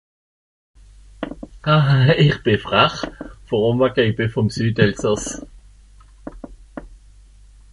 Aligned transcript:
aha 1.73 2.11
ich 2.25 2.37
bi 2.47 2.55
frach, 2.63 2.97
worum, 3.51 3.83
àlso 3.89 4.01
ich 4.07 4.15
bi 4.21 4.27
vom 4.37 4.49
Südelsàss 4.57 5.27